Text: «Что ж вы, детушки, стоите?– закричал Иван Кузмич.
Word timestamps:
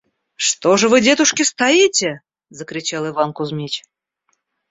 «Что 0.35 0.77
ж 0.77 0.87
вы, 0.89 0.99
детушки, 0.99 1.43
стоите?– 1.43 2.21
закричал 2.49 3.07
Иван 3.09 3.33
Кузмич. 3.33 3.83